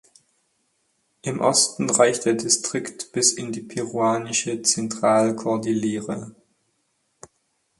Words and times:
Im 1.21 1.39
Osten 1.41 1.87
reicht 1.87 2.25
der 2.25 2.33
Distrikt 2.33 3.11
bis 3.11 3.33
in 3.33 3.51
die 3.51 3.61
peruanische 3.61 4.59
Zentralkordillere. 4.63 6.33